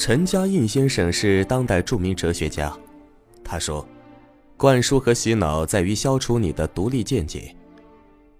[0.00, 2.74] 陈嘉映先生是当代著名哲学家，
[3.44, 3.86] 他说
[4.56, 7.54] ：“灌输和洗脑在于消除你的独立见解，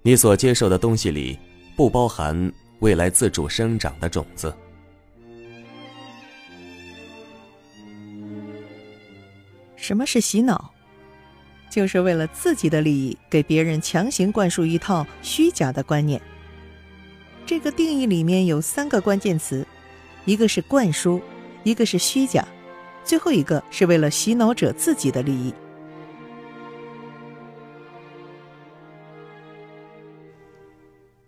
[0.00, 1.38] 你所接受的东西里
[1.76, 4.56] 不包含未来自主生长的种子。”
[9.76, 10.72] 什么是洗脑？
[11.68, 16.18] 就是为了自己的利益，给别人强行灌输一套虚假的观念。
[17.44, 19.66] 这个定义里面有三个关键词，
[20.24, 21.20] 一个是灌输，
[21.62, 22.46] 一个是虚假，
[23.04, 25.52] 最后一个是为了洗脑者自己的利益。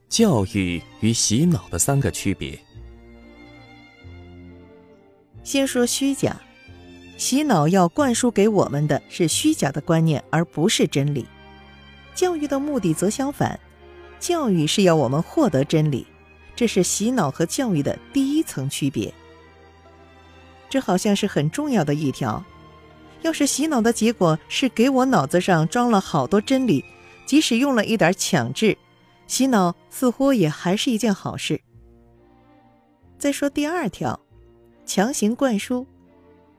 [0.09, 2.59] 教育与洗脑的三个区别。
[5.43, 6.37] 先说虚假。
[7.19, 11.25] 洗脑要灌输给我们的是虚假的观念，而不是真理。
[12.15, 13.59] 教育的目的则相反，
[14.19, 16.05] 教育是要我们获得真理，
[16.57, 19.13] 这是洗脑和教育的第一层区别。
[20.73, 22.43] 这好像是很重要的一条。
[23.21, 26.83] 要是洗脑的结果是给我脑子上装了好多真理，
[27.27, 28.79] 即使用了一点强制，
[29.27, 31.61] 洗脑似乎也还是一件好事。
[33.19, 34.19] 再说第二条，
[34.87, 35.87] 强行灌输。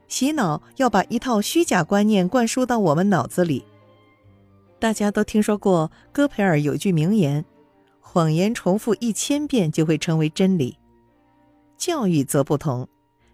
[0.08, 3.66] 洗脑要把一套虚假观念灌输到我们脑子里。
[4.78, 7.44] 大家都听说过戈培尔有句名言
[8.00, 10.78] ：“谎言重复一千遍就会成为真理。”
[11.80, 12.88] 教育则不同，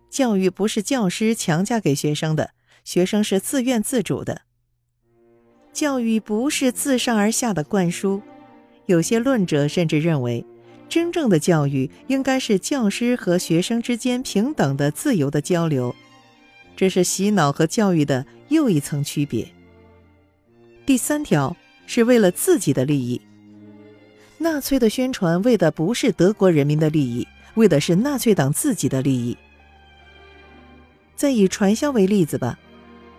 [0.09, 2.51] 教育不是教师强加给学生的，
[2.83, 4.41] 学生是自愿自主的。
[5.71, 8.21] 教育不是自上而下的灌输，
[8.87, 10.43] 有些论者甚至认为，
[10.89, 15.95] 真正的教育应该是教师和学生之间平等的、自由的交流。
[16.75, 19.47] 这是洗脑和教育的又一层区别。
[20.85, 23.21] 第三条是为了自己的利益。
[24.39, 29.37] 纳粹的宣传为的不是德国人民的利益，为的是纳粹党自己的利益。
[31.19, 32.57] 再以传销为例子吧，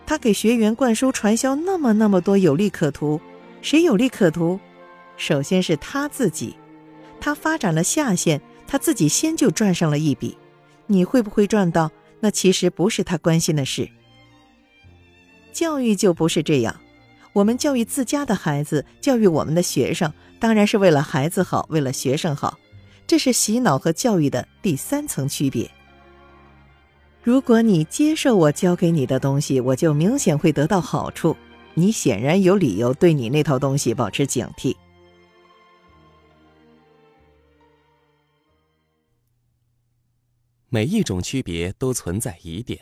[0.06, 3.20] 他给学员灌输传销那么那么多有利可图，
[3.60, 4.58] 谁有利可图？
[5.18, 6.56] 首先是他自己，
[7.20, 10.34] 他发展了下线，他自己先就赚上了一笔，
[10.86, 11.92] 你会不会赚到？
[12.20, 13.86] 那其实不是他关心的事。
[15.52, 16.74] 教育就不是这样，
[17.34, 22.58] 我们教育自家的孩子，教育我们的学生，当然是为了孩子好，为了学生好。
[23.06, 25.70] 这是洗脑和教育的第三层区别。
[27.22, 31.36] 如果你接受我教给你的东西，我就明显会得到好处。
[31.74, 34.74] 你显然有理由对你那套东西保持警惕。
[40.70, 42.80] 每一种区别都存在疑点。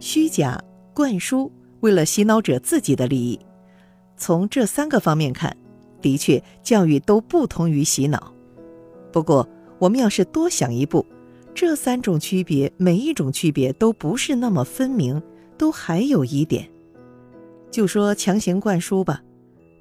[0.00, 0.60] 虚假
[0.92, 3.38] 灌输，为了洗脑者自己的利益。
[4.16, 5.56] 从这三个方面看，
[6.02, 8.34] 的确，教育都不同于洗脑。
[9.12, 9.48] 不过，
[9.78, 11.04] 我们要是多想一步，
[11.54, 15.20] 这三种区别，每一种区别都不是那么分明，
[15.58, 16.68] 都还有疑点。
[17.70, 19.22] 就说强行灌输吧，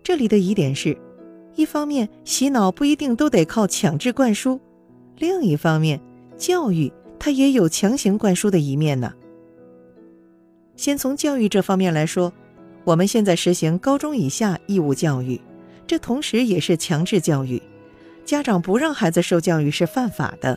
[0.03, 0.97] 这里的疑点是。
[1.55, 4.57] 一方面，洗脑不一定都得靠强制灌输；
[5.17, 5.99] 另一方面，
[6.37, 9.13] 教育它也有强行灌输的一面呢。
[10.77, 12.31] 先从教育这方面来说，
[12.85, 15.41] 我们现在实行高中以下义务教育，
[15.85, 17.61] 这同时也是强制教育，
[18.29, 20.55] 家长不让孩子受教育是犯法的。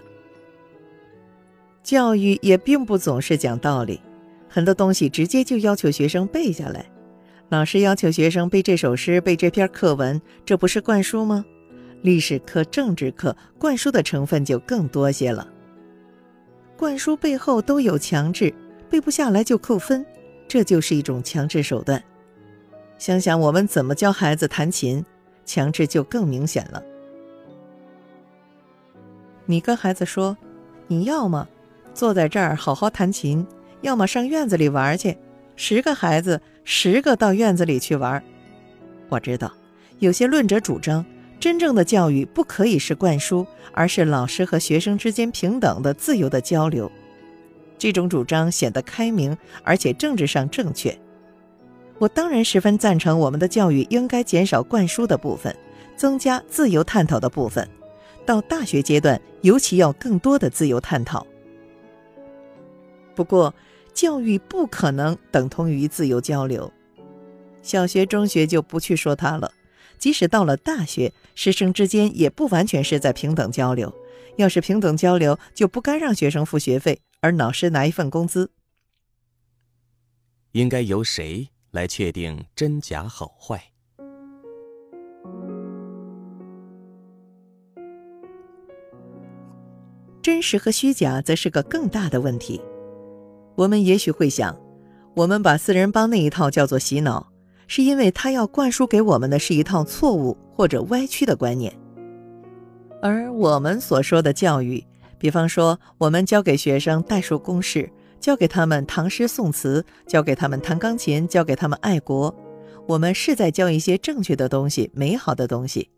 [1.83, 3.99] 教育也并不总是讲道理，
[4.47, 6.85] 很多东西直接就要求学生背下来。
[7.49, 11.43] 老师要求学生背这首诗、背这篇课文，这不是灌输吗？
[12.03, 15.49] 历史课、政治课灌输的成分就更多些了。
[16.77, 18.53] 灌输背后都有强制，
[18.91, 20.05] 背不下来就扣分，
[20.47, 22.05] 这就是一种强制手段。
[22.99, 25.03] 想想我们怎么教孩子弹琴，
[25.47, 26.83] 强制就更明显了。
[29.47, 30.37] 你跟孩子说，
[30.87, 31.49] 你要么
[31.95, 33.47] 坐在这儿好好弹琴，
[33.81, 35.17] 要么上院子里玩去。
[35.57, 38.23] 十个孩子，十个到院子里去玩。
[39.09, 39.53] 我知道，
[39.99, 41.05] 有些论者主张，
[41.39, 46.91] 真正的教育不可以是灌输，而是老师和学生之间平等的、自由的交流。
[47.77, 50.97] 这种主张显得开明，而且政治上正确。
[51.99, 55.55] 我当然十分赞成我们的教育应该减少灌输的部分，
[55.97, 57.69] 增加自由探讨的部分。
[58.25, 61.27] 到大学阶段，尤其要更多的自由探讨。
[63.15, 63.55] 不过，
[63.93, 66.73] 教育不可能等同于自由交流，
[67.63, 69.53] 小学、中学就不去说它了。
[69.99, 73.93] 即使到了大学，师生之间也不完全是在平等交流。
[74.37, 78.51] 要是平等交流，就不该让学生付学费，而老师拿一份工资。
[80.53, 83.72] 应该由谁来确定真假好坏？
[90.23, 92.63] 真实和虚假则是个更大的问题。
[93.57, 94.57] 我们也许会想，
[95.15, 97.31] 我们把四人帮那一套叫做洗脑，
[97.67, 101.77] 是因为他要灌输给我们的是一套错误或者歪曲的观念。
[103.03, 104.83] 而我们所说的教育，
[105.19, 107.91] 比方说我们教给学生代数公式，
[108.21, 112.33] 教给他们唐诗宋词，教给他们弹钢琴，教给他们爱国，
[112.87, 115.91] 我们是在教一些正确的东西、美好的东西。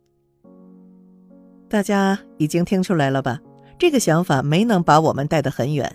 [1.68, 3.38] 大家已经听出来了吧？
[3.78, 5.94] 这个想法没能把我们带得很远。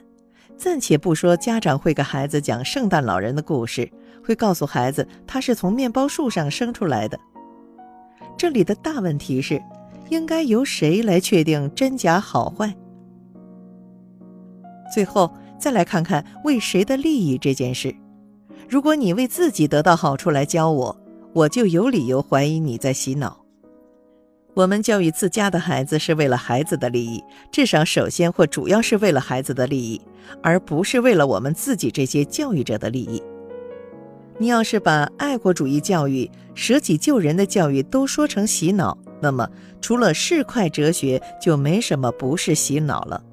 [0.57, 3.89] 暂且不说家长会给孩子讲圣诞老人的故事，
[4.21, 7.17] 会告诉孩子他是从面包树上生出来的。
[8.37, 9.61] 这里的大问题是，
[10.09, 12.75] 应该由谁来确定真假好坏？
[14.93, 17.95] 最后再来看看为谁的利益这件事。
[18.67, 21.01] 如果你为自己得到好处来教我，
[21.33, 23.38] 我就有理由怀疑你在洗脑。
[24.59, 30.01] 我们教育自家的孩子是为了孩子的利益，至少首先或主要是为了孩子的利益，
[30.43, 33.23] 而不是为了我们自己这些教育者的利益。
[34.37, 43.23] 你要是把爱国主义教育、舍己救人的教育都说成洗脑，那么除了市侩哲学，就没什么不是洗脑了。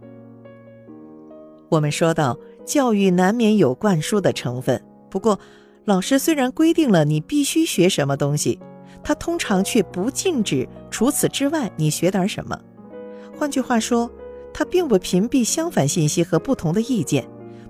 [1.69, 4.81] 我们说到教育难免有灌输的成分，
[5.11, 5.41] 不过
[5.87, 8.61] 老师虽然规定了你必须学什么东西。
[9.07, 12.59] 他通常却不禁止除此之外你学点什么。
[13.39, 14.11] 换句话说，
[14.53, 17.25] 他并不屏蔽相反信息和不同的意见，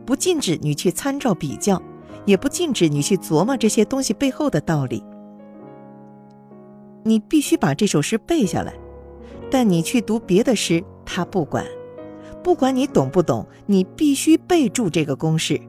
[0.07, 1.83] 不禁止你去参照比较，
[2.25, 5.05] 也不禁止你去琢磨这些东西背后的道理。
[7.05, 8.73] 你必须把这首诗背下来，
[9.51, 11.67] 但你去读别的诗，他不管，
[12.43, 15.61] 不管你懂不懂，你必须背住这个公式。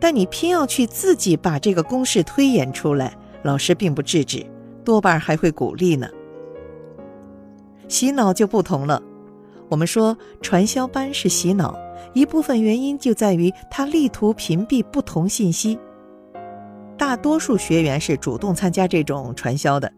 [0.00, 4.46] 但你偏要去自己把这个公式推演出来，老师并不制止。
[4.84, 6.08] 多半还会鼓励呢。
[7.88, 9.02] 洗脑就不同了。
[9.68, 11.74] 我们说传销班是洗脑，
[12.12, 15.78] 一部分原因就在于他力图屏蔽不同信息。
[16.98, 19.90] 大多数学员是主动参加这种传销的，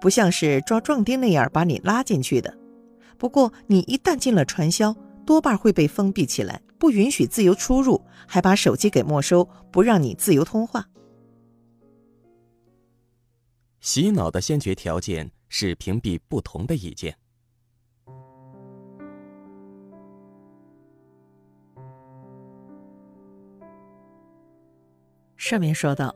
[0.00, 2.52] 不像是抓壮丁那样把你拉进去的。
[3.16, 4.94] 不过你一旦进了传销，
[5.24, 10.84] 多半会被封闭起来，不允许自由出入，还把手机给没收，不让你自由通话。
[13.82, 17.16] 洗脑的先决条件是屏蔽不同的意见。
[25.36, 26.14] 上面说到，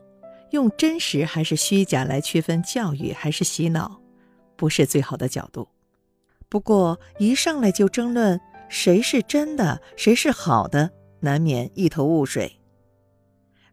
[0.51, 4.01] 用真实还是虚假来区分教育还是洗脑，
[4.55, 5.67] 不是最好的角度。
[6.47, 8.39] 不过一上来就争论
[8.69, 10.89] 谁是真的，谁是好的，
[11.19, 12.49] 难免一头雾水。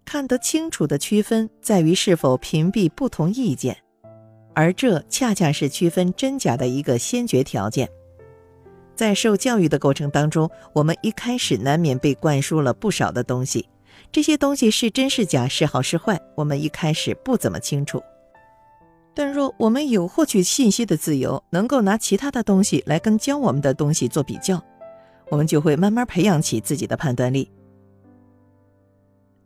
[0.05, 3.84] 看得清楚的区分，在于是否屏蔽不同意见。
[4.55, 7.89] 而这恰恰是区分真假的一个先决条件。
[8.95, 13.69] 在受教育的过程当中，我们一开始难免被灌输了不少的东西，
[14.13, 18.01] 这些东西是真是假，是好是坏，我们一开始不怎么清楚。
[19.13, 24.63] 但若我们有获取信息的自由，能够拿其他的东西来跟教我们的东西做比较，
[25.29, 27.51] 我们就会慢慢培养起自己的判断力。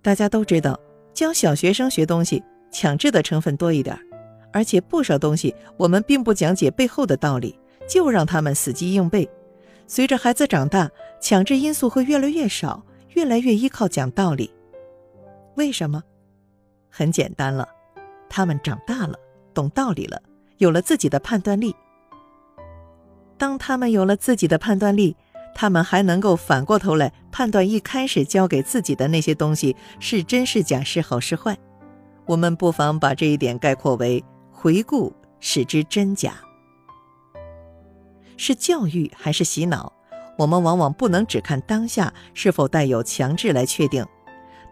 [0.03, 0.79] 大家都知道，
[1.15, 3.99] 教小学生学东西，强制的成分多一点。
[4.53, 7.59] 而且不少东西我们并不讲解背后的道理，
[7.89, 9.29] 就让他们死记硬背。
[9.87, 12.83] 随着孩子长大，强制因素会越来越少，
[13.15, 14.51] 越来越依靠讲道理。
[15.57, 16.03] 为什么？
[16.91, 17.69] 很简单了，
[18.29, 19.15] 他们长大了，
[19.55, 20.21] 懂道理了，
[20.59, 21.75] 有了自己的判断力。
[23.37, 25.17] 当他们有了自己的判断力，
[25.55, 31.57] 他们还能够反过头来判断一开始教给自己的那些东西是真是假，是好是坏。
[32.27, 34.23] 我们不妨把这一点概括为。
[34.61, 36.35] 回顾使之真假，
[38.37, 39.93] 是教育还是洗脑？
[40.37, 44.05] 我们往往不能只看当下是否带有强制来确定。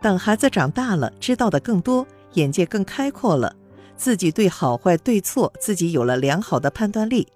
[0.02, 3.54] 等孩子长大了，知道的更多，眼界更开阔了，
[3.96, 7.28] 自己对好坏对错自己有了良好的判断力，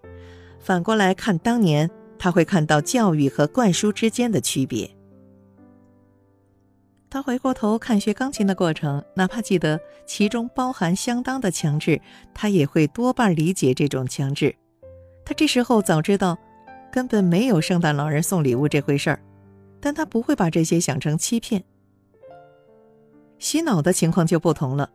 [0.58, 1.88] 反过来看当年，
[2.18, 4.90] 他会看到教育和灌输之间的区别。
[7.10, 12.00] 他回过头看学钢琴的过程，哪怕记得其中包含相当的强制，
[12.32, 14.54] 他也会多半理解这种强制。
[15.24, 16.38] 他这时候早知道，
[16.92, 19.20] 根本没有圣诞老人送礼物这回事儿，
[19.80, 21.64] 但他不会把这些想成欺骗。
[23.40, 24.88] 洗脑的情况就不同了，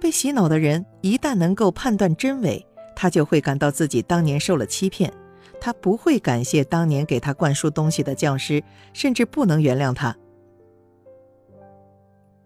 [0.00, 5.12] 被洗脑的人一旦能够判断真伪，他就会感到自己当年受了欺骗，
[5.60, 10.16] 他不会感谢当年给他灌输东西的教师，甚至不能原谅他。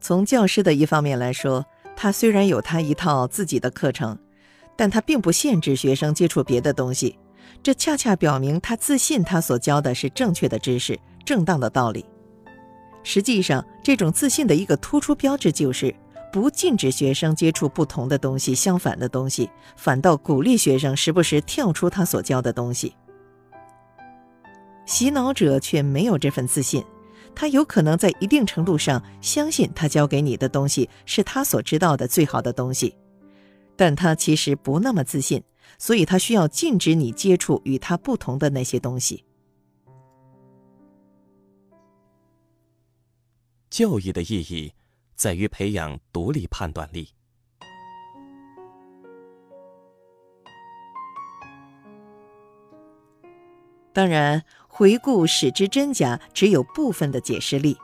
[0.00, 1.64] 从教师的一方面来说，
[1.94, 4.18] 他虽然有他一套自己的课程，
[4.74, 7.18] 但他并不限制学生接触别的东西。
[7.62, 12.04] 这恰恰表明他自信，他所教的是正确的知识，正当的道理。
[13.02, 15.94] 实际上，这种自信的一个突出标志就是
[16.32, 22.94] 不禁止学生接触不同的东西、相反的东西，反倒鼓励学生时不时跳出他所教的东西。
[24.86, 26.82] 洗脑者却没有这份自信，
[27.34, 32.94] 他有可能在一定程度上相信他教给你的东西是他所知道的最好的东西，
[33.76, 35.42] 但他其实不那么自信，
[35.78, 39.24] 所以他需要禁止你接触与他不同的那些东西。
[43.70, 44.72] 教育的意义
[45.14, 47.08] 在于培养独立判断力。
[53.92, 54.44] 当然，
[54.80, 57.76] 回顾史之真假只有部分的解释力。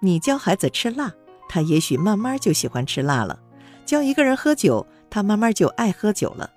[0.00, 1.12] 你教孩子吃辣，
[1.46, 3.38] 他也许慢慢就喜欢吃辣了；
[3.84, 6.50] 教一个人喝酒，他慢慢就爱喝酒了。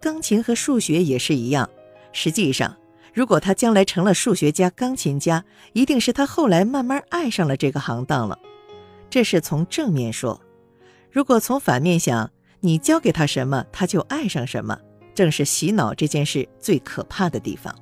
[0.00, 1.68] 钢琴和数学也是一样。
[2.12, 2.76] 实际上，
[3.12, 8.38] 如果他将来成了数学家、钢琴家，一定是他后来慢慢爱上了这个行当了。
[9.10, 10.40] 这是从正面说。
[11.10, 14.78] 如果从反面想，你教给他什么，他就爱上什么，
[15.12, 17.74] 正是洗脑这件事最可怕的地方。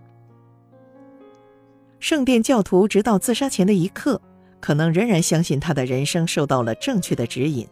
[2.05, 4.21] 圣殿教徒直到自杀前的一刻，
[4.61, 7.67] 可能仍然相信他的人生受到了正确的指引。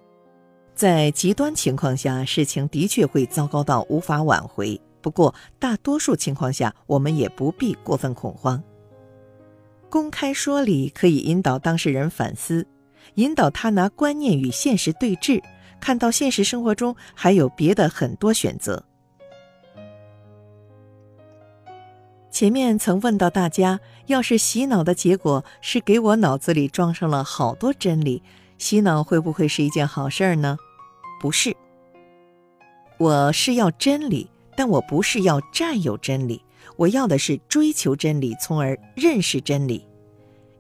[0.75, 4.81] 在极端情况下，事情的确会糟糕到无法挽回。
[5.03, 8.65] 不过，大多数情况下，我们也不必过分恐慌。
[9.91, 12.67] 公开说理可以引导当事人反思，
[13.17, 15.43] 引导他拿观念与现实对峙，
[15.79, 18.83] 看到现实生活中还有别的很多选择。
[22.33, 28.23] 前面曾问到大家，要是洗脑的结果是给我脑子里装上了好多真理，
[28.57, 30.57] 洗脑会不会是一件好事儿呢？
[31.21, 31.55] 不是。
[32.99, 36.43] 我是要真理，但我不是要占有真理，
[36.79, 39.87] 我要的是追求真理，从而认识真理，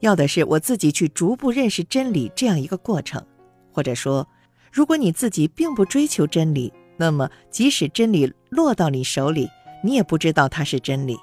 [0.00, 3.25] 要的是我自己去逐步认识真理这样一个过程。
[3.73, 4.29] 或者说，
[4.71, 9.49] 如果你自己并不追求真理，那么即使真理落到你手里，
[9.83, 11.17] 你也不知道它是真理。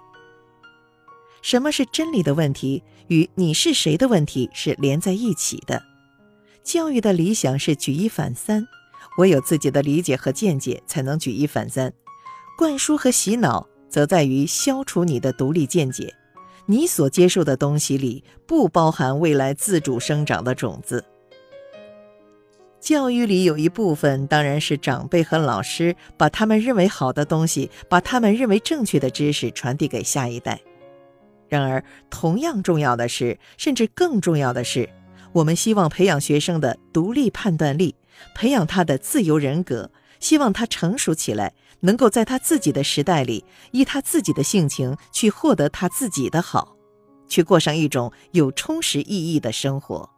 [1.41, 5.81] 什么是真理的问题与你是谁的问题是连在一起的。
[6.63, 8.67] 教育的理想是举一反三，
[9.17, 11.91] 我有自己的理解和见解才能举一反三。
[12.57, 16.13] 灌输和洗脑则在于消除你的独立见解，
[16.65, 21.03] 你所接受的东西里不包含未来自主生长的种子。
[22.79, 30.61] 教育里有一部分当然是长辈和老师把他们认为好的东西，把他们认为正确的知识传递给下一代。
[31.49, 34.89] 然而，同样重要的是，甚至更重要的是，
[35.33, 37.95] 我们希望培养学生的独立判断力，
[38.35, 46.75] 培养他的自由人格，希望他成熟起来，能够在他自己的时代里，依他自己的性情去获得他自己的好，
[47.27, 50.09] 去过上一种有充实意义的生活。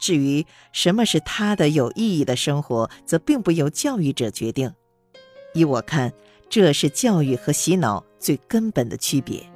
[0.00, 4.72] 至于什么是他的有意义的生活，则并不由教育者决定。
[5.52, 6.12] 依我看，
[6.48, 9.49] 这是教育和洗脑最根本的区别。